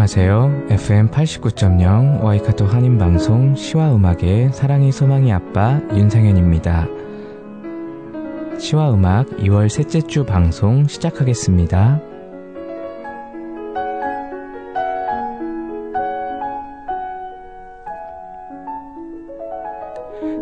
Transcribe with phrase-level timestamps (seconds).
[0.00, 0.68] 안녕하세요.
[0.70, 6.86] FM 89.0 와이카토 한인방송 시와 음악의 사랑이 소망이 아빠 윤상현입니다.
[8.58, 12.00] 시와 음악 2월 셋째 주 방송 시작하겠습니다.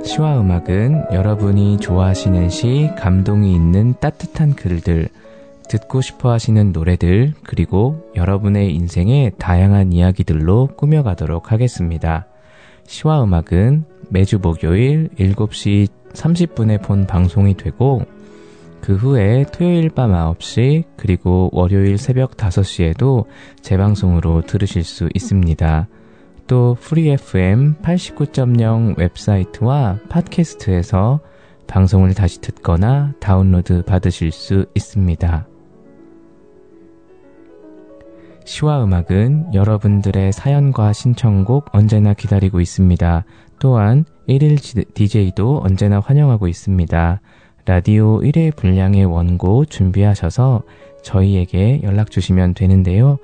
[0.04, 5.08] 시와 음악은 여러분이 좋아하시는 시, 감동이 있는 따뜻한 글들,
[5.68, 12.26] 듣고 싶어 하시는 노래들, 그리고 여러분의 인생의 다양한 이야기들로 꾸며가도록 하겠습니다.
[12.86, 18.02] 시와 음악은 매주 목요일 7시 30분에 본 방송이 되고,
[18.80, 23.26] 그 후에 토요일 밤 9시, 그리고 월요일 새벽 5시에도
[23.60, 25.88] 재방송으로 들으실 수 있습니다.
[26.46, 31.20] 또 프리 FM 89.0 웹사이트와 팟캐스트에서
[31.66, 35.46] 방송을 다시 듣거나 다운로드 받으실 수 있습니다.
[38.48, 43.26] 시와 음악은 여러분들의 사연과 신청곡 언제나 기다리고 있습니다.
[43.58, 47.20] 또한 1일 DJ도 언제나 환영하고 있습니다.
[47.66, 50.62] 라디오 1회 분량의 원고 준비하셔서
[51.02, 53.18] 저희에게 연락 주시면 되는데요.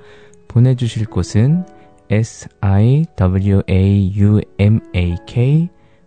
[0.47, 1.65] 보내주실 곳은
[2.11, 3.55] siwaumak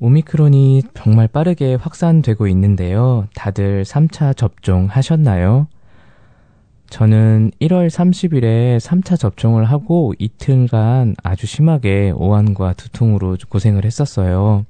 [0.00, 3.26] 오미크론이 정말 빠르게 확산되고 있는데요.
[3.34, 5.66] 다들 3차 접종 하셨나요?
[6.94, 14.64] 저는 1월 30일에 3차 접종을 하고 이틀간 아주 심하게 오한과 두통으로 고생을 했었어요.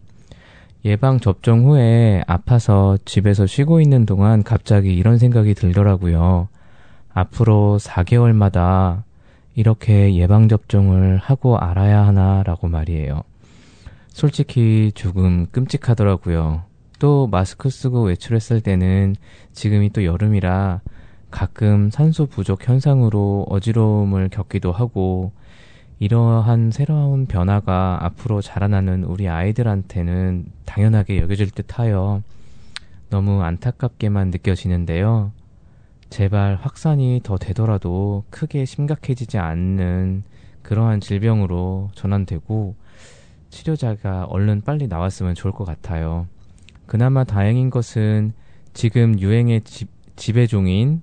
[0.87, 6.49] 예방 접종 후에 아파서 집에서 쉬고 있는 동안 갑자기 이런 생각이 들더라고요.
[7.13, 9.03] 앞으로 4개월마다
[9.55, 13.23] 이렇게 예방 접종을 하고 알아야 하나라고 말이에요.
[14.09, 16.63] 솔직히 조금 끔찍하더라고요.
[16.99, 19.15] 또 마스크 쓰고 외출했을 때는
[19.53, 20.81] 지금이 또 여름이라
[21.35, 25.33] 가끔 산소 부족 현상으로 어지러움을 겪기도 하고
[25.99, 32.23] 이러한 새로운 변화가 앞으로 자라나는 우리 아이들한테는 당연하게 여겨질 듯 하여
[33.11, 35.33] 너무 안타깝게만 느껴지는데요.
[36.09, 40.23] 제발 확산이 더 되더라도 크게 심각해지지 않는
[40.63, 42.77] 그러한 질병으로 전환되고
[43.51, 46.29] 치료자가 얼른 빨리 나왔으면 좋을 것 같아요.
[46.87, 48.35] 그나마 다행인 것은
[48.73, 51.03] 지금 유행의 지, 지배종인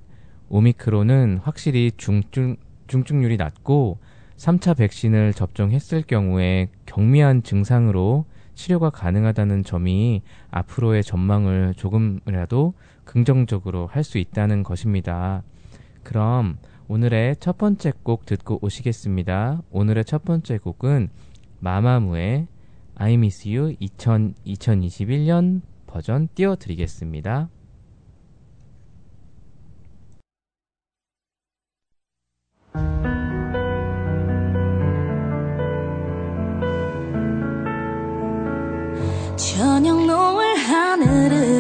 [0.52, 2.58] 오미크론은 확실히 중증,
[2.88, 4.00] 중증률이 낮고
[4.36, 12.74] 3차 백신을 접종했을 경우에 경미한 증상으로 치료가 가능하다는 점이 앞으로의 전망을 조금이라도
[13.06, 15.42] 긍정적으로 할 수 있다는 것입니다.
[16.04, 16.58] 그럼
[16.90, 19.62] 오늘의 첫 번째 곡 듣고 오시겠습니다.
[19.72, 21.10] 오늘의 첫 번째 곡은
[21.60, 22.48] 마마무의
[22.96, 27.48] I Miss You 2000, 2021년 버전 띄워드리겠습니다.
[39.42, 41.51] 저녁 노을 하늘을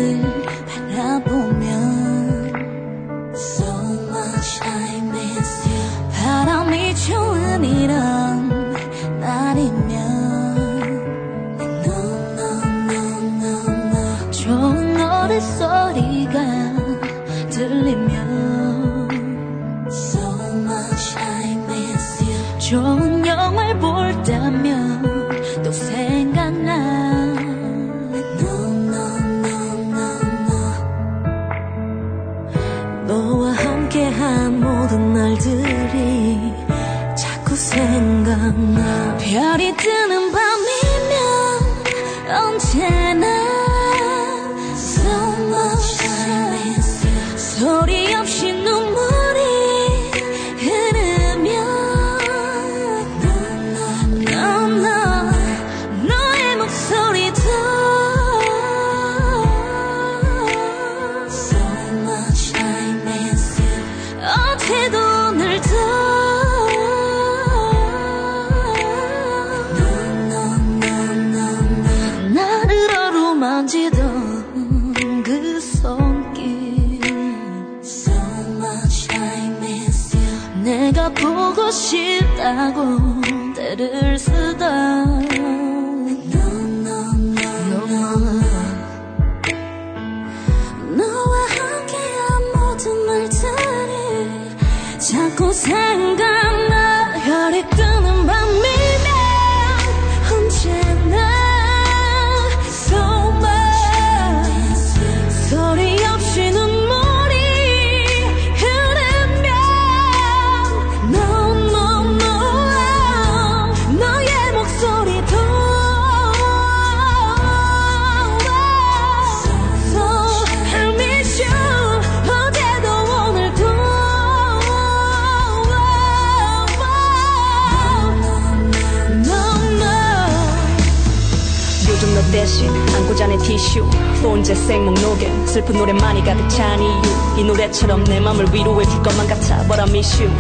[133.61, 133.87] 안고 자네 티슈
[134.21, 137.01] 본제 생목 녹에 슬픈 노래만이 가득 찬 이유.
[137.37, 139.61] 이 노래처럼 내 맘을 위로해 줄 것만 같아.
[139.67, 140.31] But I miss you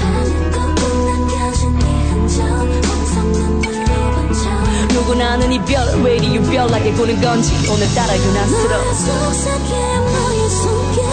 [4.93, 8.93] 누구나 아는 이별 왜 이리 유별나게 구는 건지 오늘따라 유난스러워.
[8.93, 9.75] 속삭임
[10.13, 11.07] 너의 손길이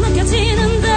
[0.00, 0.93] 느껴지는데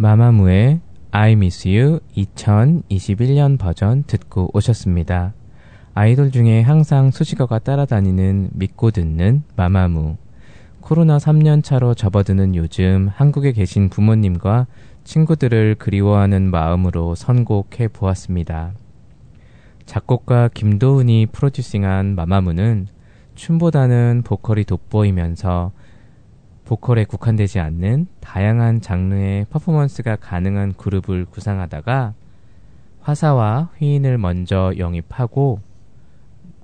[0.00, 0.80] 마마무의
[1.10, 5.34] I Miss You 2021년 버전 듣고 오셨습니다.
[5.92, 10.16] 아이돌 중에 항상 수식어가 따라다니는 믿고 듣는 마마무.
[10.80, 14.68] 코로나 3년 차로 접어드는 요즘 한국에 계신 부모님과
[15.04, 18.72] 친구들을 그리워하는 마음으로 선곡해 보았습니다.
[19.84, 22.86] 작곡가 김도훈이 프로듀싱한 마마무는
[23.34, 25.72] 춤보다는 보컬이 돋보이면서
[26.70, 32.14] 보컬에 국한되지 않는 다양한 장르의 퍼포먼스가 가능한 그룹을 구상하다가
[33.00, 35.58] 화사와 휘인을 먼저 영입하고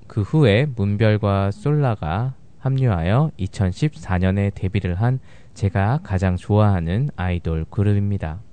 [0.06, 5.18] 그 후에 문별과 솔라가 합류하여 2014년에 데뷔를 한
[5.54, 8.45] 제가 가장 좋아하는 아이돌 그룹입니다.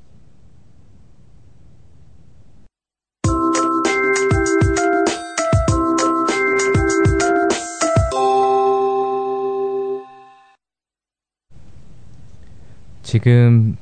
[13.14, 13.76] 지금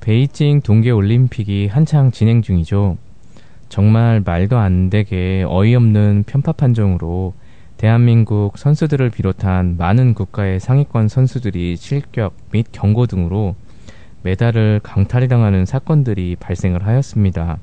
[0.00, 2.96] 베이징 동계올림픽이 한창 진행 중이죠.
[3.68, 7.34] 정말 말도 안 되게 어이없는 편파 판정으로
[7.76, 13.54] 대한민국 선수들을 비롯한 많은 국가의 상위권 선수들이 실격 및 경고 등으로
[14.22, 17.58] 메달을 강탈당하는 사건들이 발생을 하였습니다.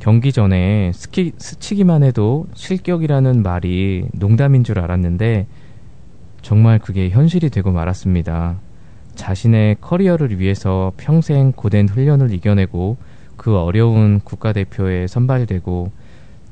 [0.00, 5.46] 경기 전에 스키, 스치기만 해도 실격이라는 말이 농담인 줄 알았는데
[6.40, 8.64] 정말 그게 현실이 되고 말았습니다.
[9.16, 12.96] 자신의 커리어를 위해서 평생 고된 훈련을 이겨내고
[13.36, 15.90] 그 어려운 국가대표에 선발되고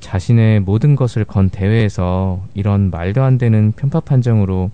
[0.00, 4.71] 자신의 모든 것을 건 대회에서 이런 말도 안 되는 편파 판정으로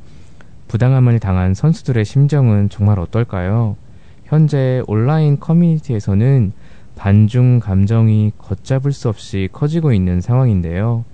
[0.68, 3.76] 부당함을 당한 선수들의 심정은 정말 어떨까요?
[4.24, 6.52] 현재 온라인 커뮤니티에서는
[6.96, 11.04] 반중 감정이 걷잡을 수 없이 커지고 있는 상황인데요.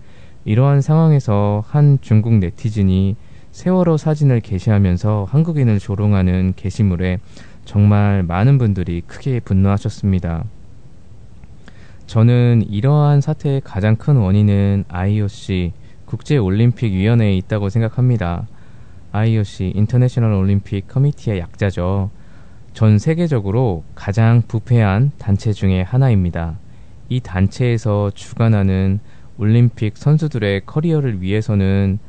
[0.45, 3.17] 이러한 상황에서 한 중국 네티즌이
[3.57, 7.21] 세월호 사진을 게시하면서 한국인을 조롱하는 게시물에
[7.65, 10.45] 정말 많은 분들이 크게 분노하셨습니다.
[12.07, 15.73] 저는 이러한 사태의 가장 큰 원인은 IOC,
[16.05, 18.47] 국제올림픽위원회에 있다고 생각합니다.
[19.13, 22.11] IOC 인터내셔널 올림픽 커미티의 약자죠.
[22.75, 26.59] 전 세계적으로 가장 부패한 단체 중의 하나입니다.
[27.09, 29.01] 이 단체에서 주관하는
[29.39, 32.01] 올림픽 선수들의 커리어를 위해서는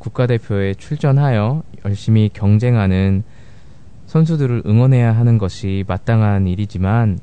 [0.00, 3.22] 국가대표에 출전하여 열심히 경쟁하는
[4.06, 7.20] 선수들을 응원해야 하는 것이 마땅한 일이지만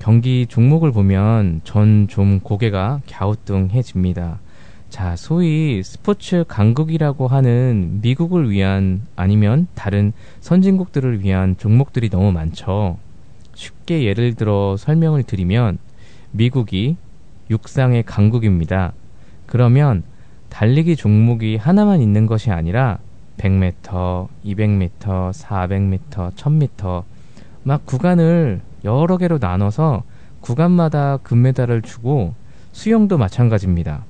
[0.00, 4.40] 경기 종목을 보면 전 좀 고개가 갸우뚱해집니다.
[4.90, 12.98] 자, 소위 스포츠 강국이라고 하는 미국을 위한 아니면 다른 선진국들을 위한 종목들이 너무 많죠.
[13.54, 15.78] 쉽게 예를 들어 설명을 드리면
[16.30, 16.96] 미국이
[17.50, 18.92] 육상의 강국입니다.
[19.46, 20.02] 그러면
[20.54, 22.98] 달리기 종목이 하나만 있는 것이 아니라
[23.38, 27.02] 100m, 200m, 400m, 1000m
[27.64, 30.04] 막 구간을 여러 개로 나눠서
[30.40, 32.34] 구간마다 금메달을 주고
[32.70, 34.04] 수영도 마찬가지입니다.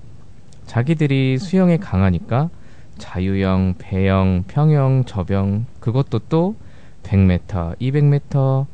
[0.67, 2.51] 자기들이 수영에 강하니까
[2.99, 6.57] 자유형, 배영, 평영, 저병 그것도 또
[7.05, 8.67] 100m, 200m,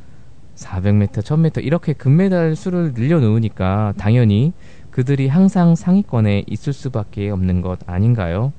[0.57, 4.55] 400m, 1000m 이렇게 금메달 수를 늘려 놓으니까 당연히
[4.91, 8.53] 그들이 항상 상위권에 있을 수밖에 없는 것 아닌가요?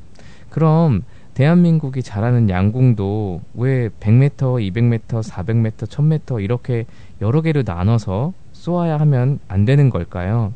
[0.49, 6.85] 그럼 대한민국이 잘하는 양궁도 왜 100m, 200m, 400m, 1000m 이렇게
[7.21, 10.53] 여러 개로 나눠서 쏘아야 하면 안 되는 걸까요?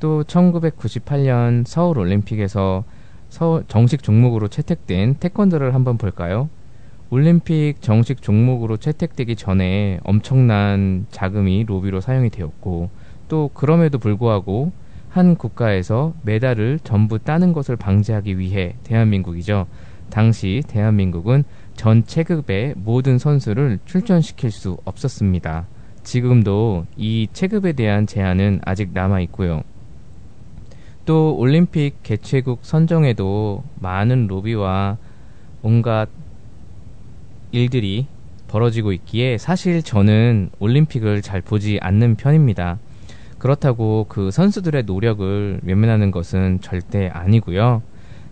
[0.00, 2.84] 또 1998년 서울 올림픽에서
[3.28, 6.48] 서울 정식 종목으로 채택된 태권도를 한번 볼까요?
[7.10, 12.90] 올림픽 정식 종목으로 채택되기 전에 엄청난 자금이 로비로 사용이 되었고
[13.28, 14.72] 또 그럼에도 불구하고
[15.08, 19.66] 한 국가에서 메달을 전부 따는 것을 방지하기 위해 대한민국이죠.
[20.10, 25.66] 당시 대한민국은 전 체급의 모든 선수를 출전시킬 수 없었습니다.
[26.02, 29.62] 지금도 이 체급에 대한 제한은 아직 남아 있고요.
[31.04, 34.98] 또 올림픽 개최국 선정에도 많은 로비와
[35.62, 36.08] 온갖
[37.52, 38.06] 일들이
[38.48, 42.78] 벌어지고 있기에 사실 저는 올림픽을 잘 보지 않는 편입니다.
[43.38, 47.82] 그렇다고 그 선수들의 노력을 외면하는 것은 절대 아니고요.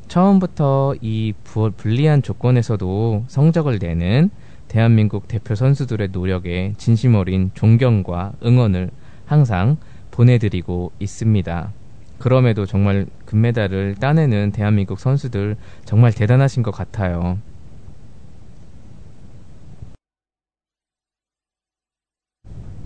[0.09, 1.33] 처음부터 이
[1.77, 4.31] 불리한 조건에서도 성적을 내는
[4.69, 8.91] 대한민국 대표 선수들의 노력에 진심 어린 존경과 응원을
[9.27, 9.77] 항상
[10.11, 11.73] 보내드리고 있습니다.
[12.19, 17.39] 그럼에도 정말 금메달을 따내는 대한민국 선수들 정말 대단하신 것 같아요.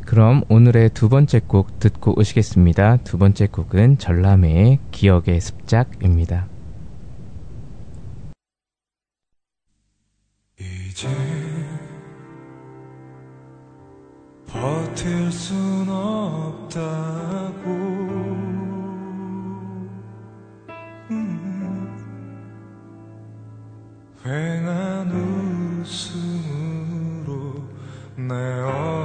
[0.08, 2.96] 그럼 오늘의 두 번째 곡 듣고 오시겠습니다.
[3.04, 6.46] 두 번째 곡은 전람회의 기억의 습작입니다.
[10.58, 11.08] 이제
[14.46, 17.68] 버틸 순 없다고
[21.10, 21.98] 음,
[24.24, 25.12] 휑한
[25.82, 27.62] 웃음으로
[28.16, 28.97] 내 어깨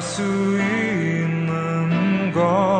[0.00, 2.79] 수 있는 것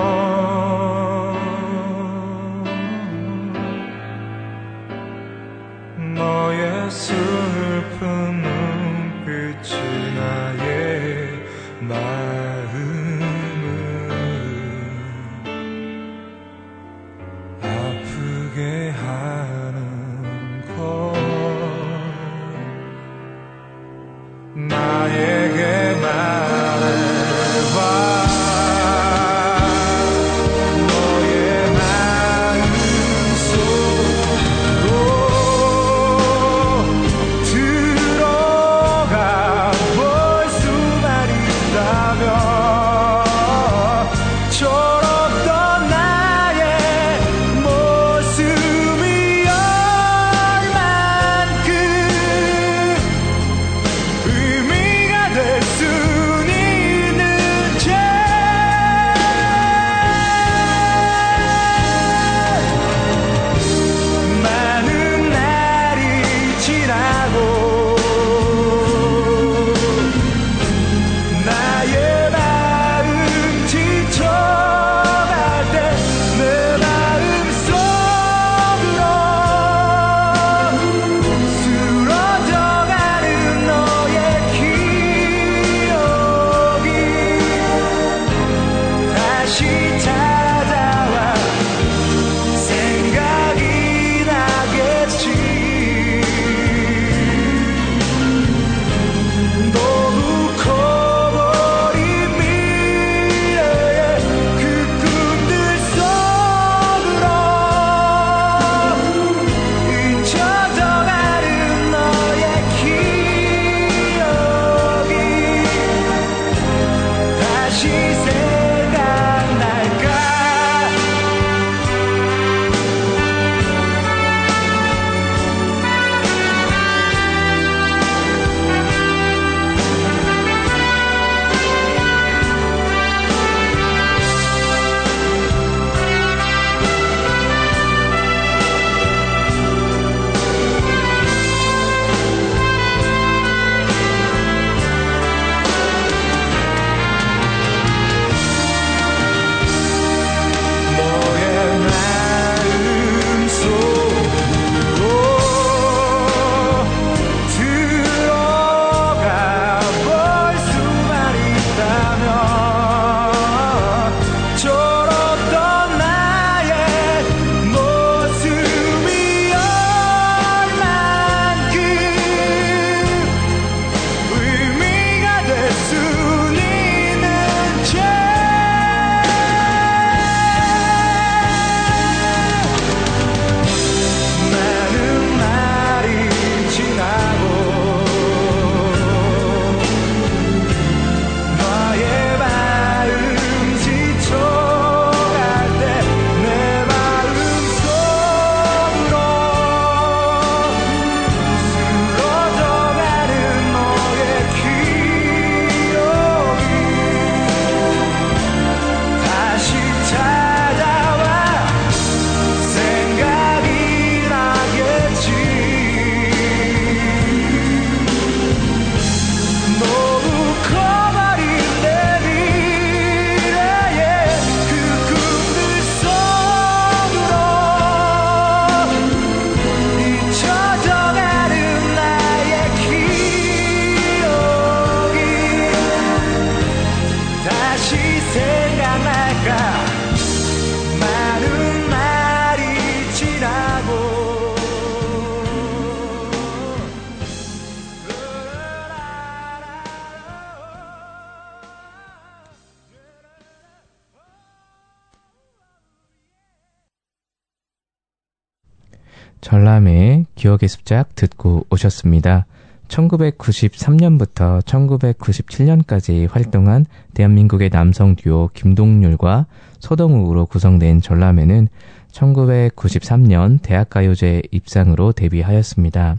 [260.50, 262.46] 기억의 습작 듣고 오셨습니다.
[262.88, 269.46] 1993년부터 1997년까지 활동한 대한민국의 남성 듀오 김동률과
[269.78, 271.68] 소동욱으로 구성된 전람회는
[272.10, 276.16] 1993년 대학가요제 입상으로 데뷔하였습니다.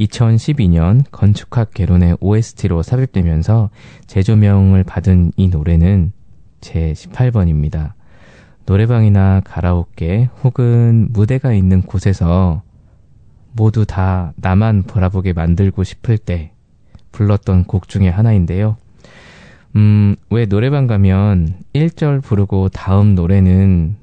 [0.00, 3.70] 2012년 건축학 개론의 OST로 삽입되면서
[4.08, 6.12] 재조명을 받은 이 노래는
[6.60, 7.92] 제 18번입니다.
[8.66, 12.62] 노래방이나 가라오케 혹은 무대가 있는 곳에서
[13.52, 16.52] 모두 다 나만 바라보게 만들고 싶을 때
[17.12, 18.76] 불렀던 곡 중에 하나인데요.
[19.76, 23.96] 음, 왜 노래방 가면 1절 부르고 다음 노래는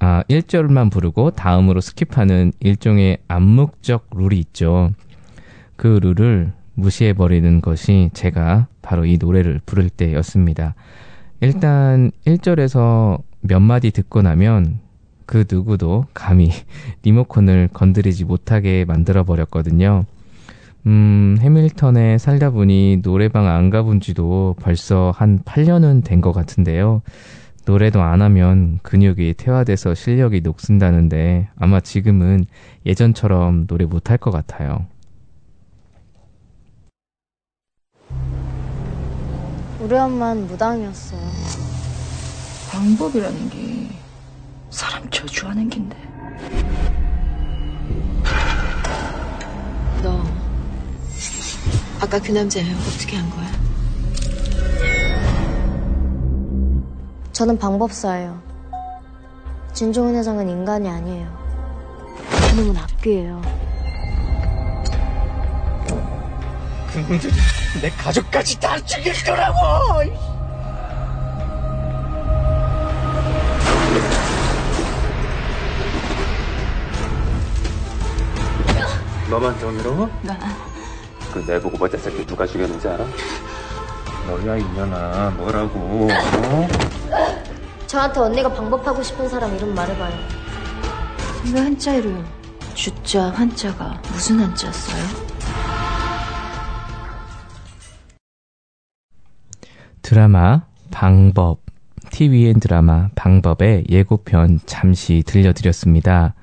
[0.00, 4.90] 아, 1절만 부르고 다음으로 skip하는 일종의 암묵적 룰이 있죠.
[5.76, 10.74] 그 룰을 무시해버리는 것이 제가 바로 이 노래를 부를 때였습니다.
[11.40, 14.80] 일단 1절에서 몇 마디 듣고 나면
[15.26, 16.50] 그 누구도 감히
[17.02, 20.04] 리모컨을 건드리지 못하게 만들어 버렸거든요.
[20.86, 27.02] 음, 해밀턴에 살다 보니 노래방 안 가본 지도 벌써 한 8년은 된 것 같은데요.
[27.66, 32.46] 노래도 안 하면 근육이 퇴화돼서 실력이 녹슨다는데 아마 지금은
[32.86, 34.86] 예전처럼 노래 못할 것 같아요.
[39.80, 41.20] 우리 엄마는 무당이었어요.
[42.70, 43.88] 방법이라는 게
[44.76, 45.96] 사람 저주하는 긴데.
[50.02, 50.22] 너
[51.98, 52.76] 아까 그 남자예요.
[52.76, 53.50] 어떻게 한 거야?
[57.32, 58.38] 저는 방법사예요.
[59.72, 61.26] 진종훈 회장은 인간이 아니에요.
[62.50, 63.40] 그놈은 악귀예요.
[66.92, 67.32] 그놈들이
[67.80, 70.35] 내 가족까지 다 죽일 거라고!
[79.36, 80.08] 너만 정의로워?
[80.22, 80.36] 나
[81.32, 83.04] 그 내보고 버째 새끼 누가 죽였는지 알아?
[84.26, 86.68] 너야 이년아 뭐라고 어?
[87.86, 90.14] 저한테 언니가 방법하고 싶은 사람 이름 말해봐요.
[91.52, 92.24] 왜 한자 이름
[92.74, 95.04] 주자 한자가 무슨 한자였어요?
[100.00, 101.60] 드라마 방법
[102.10, 106.34] TVN 드라마 방법의 예고편 잠시 들려드렸습니다.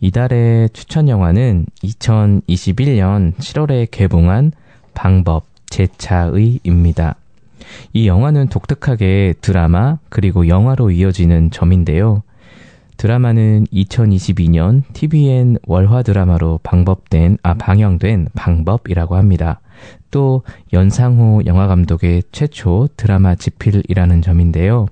[0.00, 4.52] 이달의 추천 영화는 2021년 7월에 개봉한
[4.94, 7.16] 방법 제차의입니다.
[7.92, 12.22] 이 영화는 독특하게 드라마 그리고 영화로 이어지는 점인데요.
[12.96, 19.60] 드라마는 2022년 TVN 월화 드라마로 방법된, 아, 방영된 방법이라고 합니다.
[20.10, 24.86] 또 연상호 영화 감독의 최초 드라마 지필이라는 점인데요.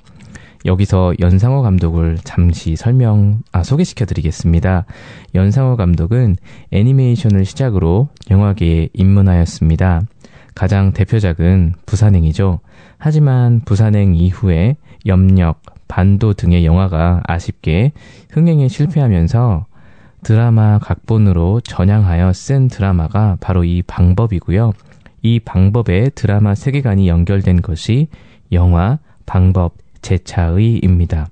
[0.65, 4.87] 여기서 연상호 감독을 잠시 설명, 아, 소개시켜 드리겠습니다.
[5.35, 6.37] 연상호 감독은
[6.71, 10.03] 애니메이션을 시작으로 영화계에 입문하였습니다.
[10.55, 12.61] 가장 대표작은 부산행이죠.
[12.97, 17.93] 하지만 부산행 이후에 염력, 반도 등의 영화가 아쉽게
[18.31, 19.67] 흥행에 실패하면서
[20.23, 24.73] 드라마 각본으로 전향하여 쓴 드라마가 바로 이 방법이고요.
[25.23, 28.09] 이 방법에 드라마 세계관이 연결된 것이
[28.53, 31.29] 영화 방법 제 차의입니다.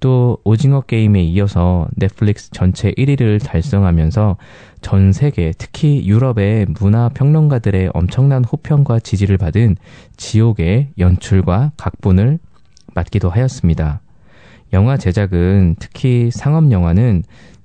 [0.00, 4.36] 또 오징어 게임에 이어서 넷플릭스 전체 1위를 달성하면서
[4.82, 9.76] 전 세계 특히 유럽의 문화 평론가들의 엄청난 호평과 지지를 받은
[10.16, 12.40] 지옥의 연출과 각본을
[12.94, 14.00] 맡기도 하였습니다.
[14.72, 17.22] 영화 제작은 특히 상업 영화는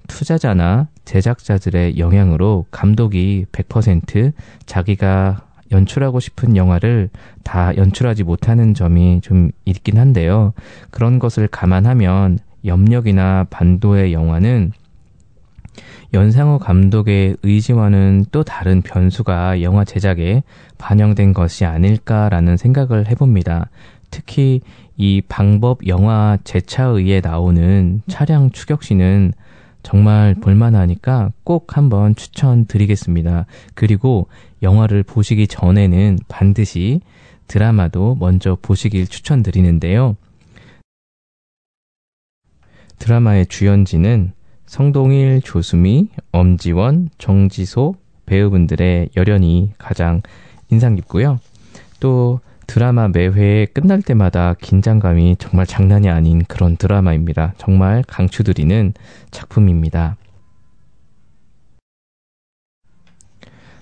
[0.07, 4.33] 투자자나 제작자들의 영향으로 감독이 100%
[4.67, 7.09] 자기가 연출하고 싶은 영화를
[7.43, 10.53] 다 연출하지 못하는 점이 좀 있긴 한데요.
[10.89, 14.71] 그런 것을 감안하면 염력이나 반도의 영화는
[16.13, 20.43] 연상호 감독의 의지와는 또 다른 변수가 영화 제작에
[20.77, 23.69] 반영된 것이 아닐까라는 생각을 해봅니다.
[24.09, 24.61] 특히
[24.97, 29.33] 이 방법 영화 제차의에 나오는 차량 추격신은
[29.83, 33.45] 정말 볼만하니까 꼭 한번 추천드리겠습니다.
[33.73, 34.27] 그리고
[34.61, 37.01] 영화를 보시기 전에는 반드시
[37.47, 40.15] 드라마도 먼저 보시길 추천드리는데요.
[42.99, 44.33] 드라마의 주연진은
[44.65, 47.95] 성동일, 조수미, 엄지원, 정지소
[48.27, 50.21] 배우분들의 열연이 가장
[50.69, 51.39] 인상 깊고요.
[51.99, 52.39] 또
[52.69, 57.55] 드라마 매회 끝날 때마다 긴장감이 정말 장난이 아닌 그런 드라마입니다.
[57.57, 58.93] 정말 강추드리는
[59.31, 60.17] 작품입니다.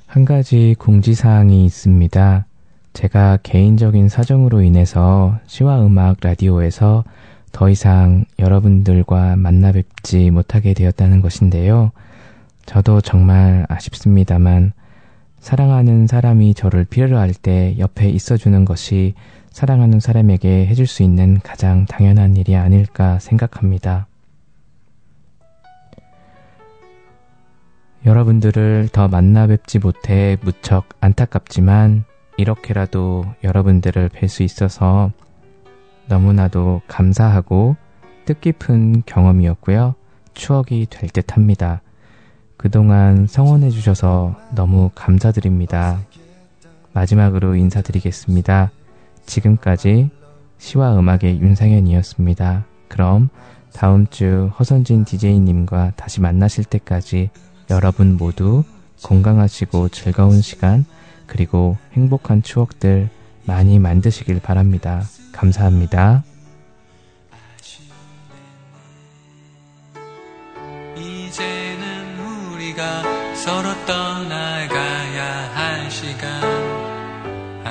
[0.06, 2.45] 한 가지 공지사항이 있습니다.
[2.93, 7.04] 제가 개인적인 사정으로 인해서 시와 음악 라디오에서
[7.52, 11.91] 더 이상 여러분들과 만나 뵙지 못하게 되었다는 것인데요.
[12.65, 14.71] 저도 정말 아쉽습니다만
[15.39, 19.13] 사랑하는 사람이 저를 필요로 할 때 옆에 있어주는 것이
[19.52, 24.08] 사랑하는 사람에게 해줄 수 있는 가장 당연한 일이 아닐까 생각합니다.
[28.06, 32.06] 여러분들을 더 만나 뵙지 못해 무척 안타깝지만
[32.38, 35.12] 이렇게라도 여러분들을 뵐 수 있어서
[36.08, 37.76] 너무나도 감사하고
[38.26, 39.95] 뜻깊은 경험이었고요.
[40.34, 41.82] 추억이 될 듯 합니다.
[42.58, 46.00] 그동안 성원해 주셔서 너무 감사드립니다.
[46.93, 48.72] 마지막으로 인사드리겠습니다.
[49.26, 50.10] 지금까지
[50.58, 52.65] 시와 음악의 윤상현이었습니다.
[52.88, 53.30] 그럼
[53.74, 57.30] 다음 주 허선진 DJ님과 다시 만나실 때까지
[57.70, 58.63] 여러분 모두
[59.04, 60.86] 건강하시고 즐거운 시간
[61.28, 63.10] 그리고 행복한 추억들
[63.46, 65.04] 많이 만드시길 바랍니다.
[65.32, 66.24] 감사합니다.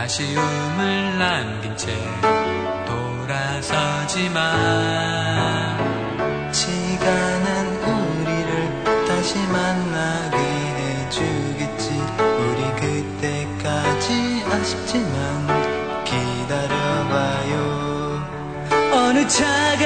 [0.07, 1.93] 아쉬움을 남긴 채
[2.87, 4.45] 돌아서지만
[6.53, 11.91] 시간은 우리를 다시 만나게 해주겠지.
[12.21, 15.11] 우리 그때까지 아쉽지만
[16.05, 17.51] 기다려봐요.
[18.93, 19.86] 어느 차가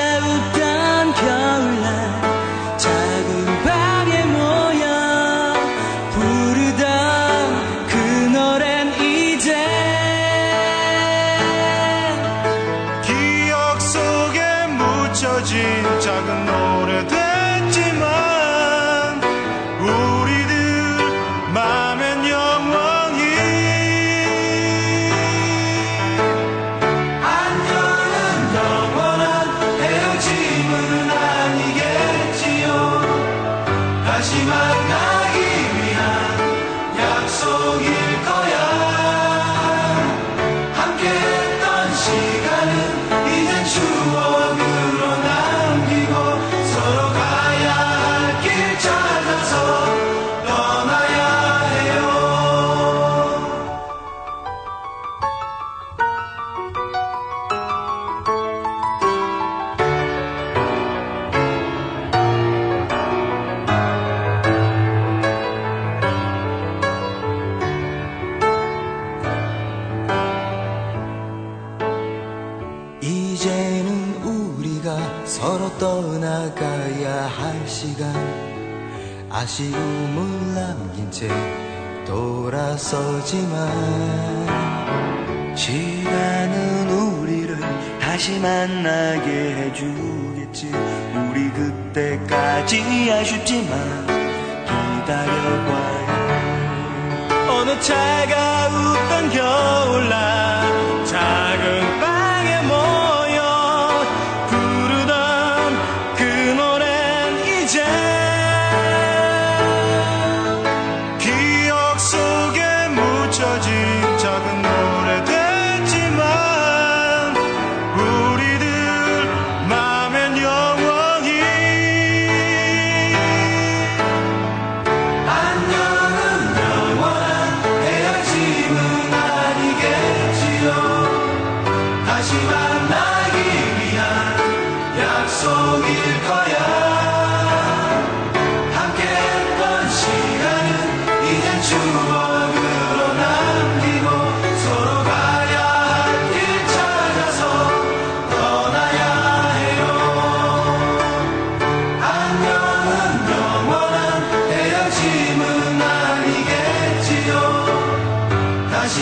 [97.80, 98.39] 차가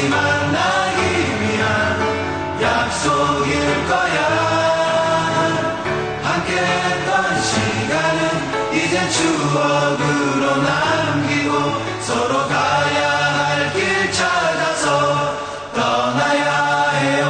[0.08, 1.00] 만나기
[1.40, 4.18] 위한 약속일 거야.
[6.22, 8.20] 함께 했던 시간은
[8.74, 11.52] 이제 추억으로 남기고
[12.02, 14.86] 서로 가야 할 길 찾아서
[15.74, 17.26] 떠나야 해요.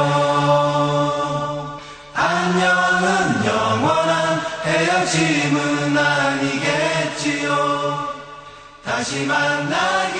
[2.13, 7.49] 안녕은 영원한 헤어짐은 아니겠지요.
[8.85, 10.19] 다시 만나기